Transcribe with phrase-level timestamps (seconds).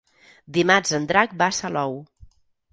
[0.55, 1.97] Dimarts en Drac va a Salou.